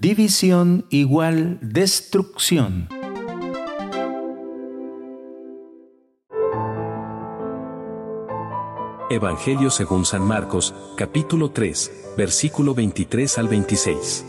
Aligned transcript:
División 0.00 0.86
igual 0.88 1.58
destrucción. 1.60 2.88
Evangelio 9.10 9.68
según 9.68 10.06
San 10.06 10.22
Marcos, 10.22 10.74
capítulo 10.96 11.50
3, 11.50 12.14
versículo 12.16 12.74
23 12.74 13.36
al 13.36 13.48
26. 13.48 14.24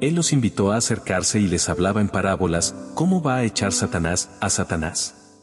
Él 0.00 0.14
los 0.14 0.32
invitó 0.32 0.72
a 0.72 0.78
acercarse 0.78 1.38
y 1.38 1.48
les 1.48 1.68
hablaba 1.68 2.00
en 2.00 2.08
parábolas, 2.08 2.74
¿cómo 2.94 3.20
va 3.20 3.36
a 3.36 3.44
echar 3.44 3.72
Satanás 3.72 4.30
a 4.40 4.48
Satanás? 4.48 5.36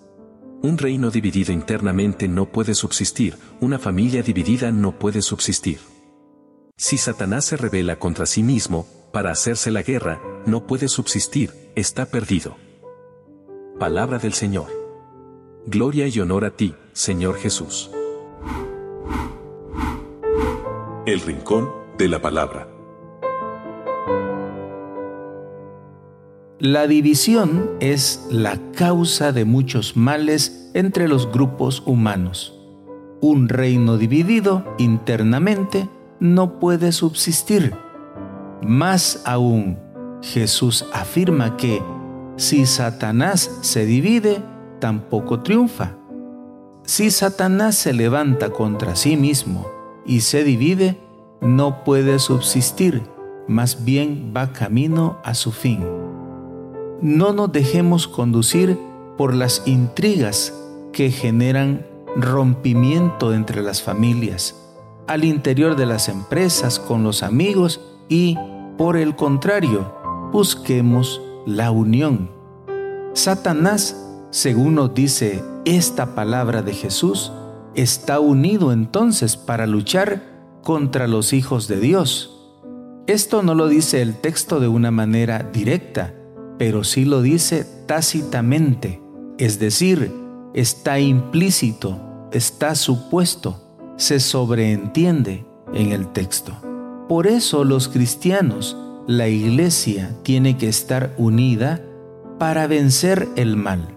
Un 0.64 0.80
reino 0.80 1.12
dividido 1.12 1.54
internamente 1.54 2.28
no 2.28 2.48
puede 2.48 2.74
subsistir, 2.74 3.38
una 3.62 3.78
familia 3.78 4.24
dividida 4.24 4.72
no 4.72 4.98
puede 4.98 5.22
subsistir. 5.22 5.78
Si 6.78 6.98
Satanás 6.98 7.46
se 7.46 7.58
revela 7.58 8.00
contra 8.00 8.26
sí 8.26 8.42
mismo, 8.42 8.88
para 9.16 9.32
hacerse 9.32 9.72
la 9.72 9.82
guerra, 9.82 10.22
no 10.46 10.68
puede 10.68 10.90
subsistir, 10.90 11.54
está 11.76 12.06
perdido. 12.06 12.58
Palabra 13.80 14.20
del 14.20 14.34
Señor. 14.34 14.66
Gloria 15.68 16.06
y 16.10 16.20
honor 16.20 16.44
a 16.44 16.52
ti, 16.52 16.76
Señor 16.92 17.38
Jesús. 17.38 17.90
El 21.06 21.22
Rincón 21.22 21.72
de 21.98 22.10
la 22.10 22.22
Palabra. 22.22 22.68
La 26.60 26.86
división 26.86 27.72
es 27.80 28.28
la 28.30 28.60
causa 28.74 29.32
de 29.32 29.46
muchos 29.46 29.96
males 29.96 30.72
entre 30.74 31.08
los 31.08 31.32
grupos 31.32 31.84
humanos. 31.86 32.60
Un 33.22 33.48
reino 33.48 33.98
dividido 33.98 34.76
internamente 34.78 35.88
no 36.20 36.60
puede 36.60 36.92
subsistir. 36.92 37.85
Más 38.62 39.22
aún, 39.26 39.78
Jesús 40.22 40.86
afirma 40.94 41.58
que 41.58 41.82
si 42.38 42.66
Satanás 42.66 43.50
se 43.62 43.86
divide, 43.86 44.42
tampoco 44.80 45.42
triunfa. 45.42 45.96
Si 46.84 47.10
Satanás 47.10 47.76
se 47.76 47.94
levanta 47.94 48.50
contra 48.52 48.96
sí 48.96 49.18
mismo 49.18 49.68
y 50.06 50.22
se 50.22 50.44
divide, 50.44 51.00
no 51.42 51.84
puede 51.84 52.20
subsistir, 52.20 53.04
más 53.48 53.86
bien 53.86 54.34
va 54.36 54.52
camino 54.52 55.18
a 55.24 55.34
su 55.34 55.52
fin. 55.52 55.80
No 57.02 57.34
nos 57.34 57.52
dejemos 57.52 58.08
conducir 58.08 58.78
por 59.18 59.34
las 59.34 59.64
intrigas 59.66 60.54
que 60.92 61.12
generan 61.12 61.86
rompimiento 62.16 63.34
entre 63.34 63.62
las 63.62 63.82
familias, 63.82 64.56
al 65.08 65.24
interior 65.24 65.76
de 65.76 65.86
las 65.86 66.10
empresas, 66.10 66.80
con 66.80 67.04
los 67.04 67.24
amigos 67.24 67.82
y, 68.10 68.38
por 68.78 68.98
el 68.98 69.16
contrario, 69.16 69.94
busquemos 70.32 71.22
la 71.46 71.72
unión. 71.72 72.30
Satanás, 73.14 73.96
según 74.32 74.76
nos 74.76 74.94
dice 74.94 75.44
esta 75.64 76.16
palabra 76.16 76.62
de 76.62 76.74
Jesús, 76.74 77.32
está 77.76 78.20
unido 78.20 78.72
entonces 78.72 79.38
para 79.38 79.68
luchar 79.68 80.24
contra 80.64 81.08
los 81.08 81.32
hijos 81.34 81.68
de 81.68 81.80
Dios. 81.80 82.32
Esto 83.08 83.44
no 83.44 83.54
lo 83.54 83.68
dice 83.68 84.02
el 84.02 84.16
texto 84.16 84.60
de 84.60 84.68
una 84.68 84.92
manera 84.92 85.50
directa, 85.54 86.14
pero 86.58 86.84
sí 86.84 87.06
lo 87.06 87.22
dice 87.22 87.66
tácitamente, 87.86 89.02
es 89.38 89.60
decir, 89.60 90.12
está 90.54 91.00
implícito, 91.00 92.00
está 92.32 92.76
supuesto, 92.76 93.62
se 93.98 94.20
sobreentiende 94.20 95.46
en 95.74 95.92
el 95.92 96.08
texto. 96.08 96.54
Por 97.08 97.28
eso 97.28 97.64
los 97.64 97.88
cristianos, 97.88 98.76
la 99.06 99.28
iglesia 99.28 100.16
tiene 100.24 100.58
que 100.58 100.68
estar 100.68 101.14
unida 101.18 101.82
para 102.40 102.66
vencer 102.66 103.28
el 103.36 103.56
mal. 103.58 103.96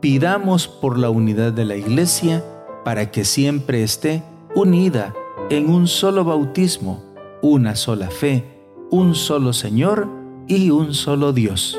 Pidamos 0.00 0.68
por 0.68 0.98
la 0.98 1.08
unidad 1.08 1.54
de 1.54 1.64
la 1.64 1.76
iglesia 1.76 2.44
para 2.84 3.10
que 3.10 3.24
siempre 3.24 3.82
esté 3.82 4.22
unida 4.54 5.14
en 5.48 5.70
un 5.70 5.88
solo 5.88 6.24
bautismo, 6.24 7.02
una 7.40 7.76
sola 7.76 8.10
fe, 8.10 8.44
un 8.90 9.14
solo 9.14 9.54
Señor 9.54 10.06
y 10.48 10.68
un 10.68 10.92
solo 10.92 11.32
Dios. 11.32 11.78